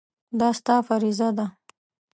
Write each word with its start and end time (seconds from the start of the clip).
دا 0.39 0.49
ستا 0.59 0.75
فریضه 0.87 1.29
ده. 1.37 1.45